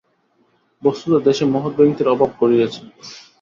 বস্তুত 0.83 1.13
দেশে 1.27 1.43
মহৎ 1.45 1.73
ব্যক্তির 1.77 2.11
অভাব 2.13 2.29
ঘটিয়াছে। 2.39 2.81